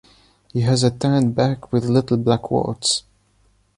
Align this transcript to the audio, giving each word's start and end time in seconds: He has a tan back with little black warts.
He 0.51 0.61
has 0.61 0.81
a 0.83 0.89
tan 0.89 1.31
back 1.33 1.71
with 1.71 1.85
little 1.85 2.17
black 2.17 2.49
warts. 2.49 3.03